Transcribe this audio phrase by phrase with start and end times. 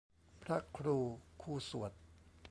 [0.43, 0.97] พระครู
[1.41, 1.91] คู่สวด